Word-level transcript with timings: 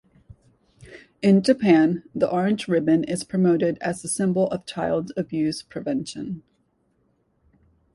In 1.21 1.43
Japan, 1.43 2.01
the 2.15 2.27
orange 2.27 2.67
ribbon 2.67 3.03
is 3.03 3.23
promoted 3.23 3.77
as 3.81 4.03
a 4.03 4.07
symbol 4.07 4.47
of 4.47 4.65
Child 4.65 5.11
Abuse 5.15 5.61
Prevention. 5.61 6.41